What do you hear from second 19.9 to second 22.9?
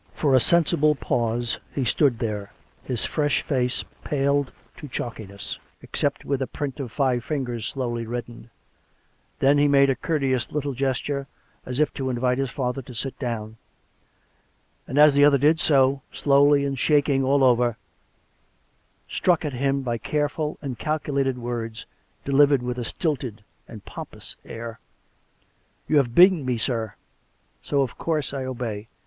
careful and calculated words, delivered with a